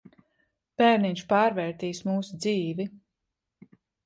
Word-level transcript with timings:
Bērniņš 0.81 1.21
pārvērtīs 1.33 2.01
mūsu 2.09 2.41
dzīvi. 2.47 2.89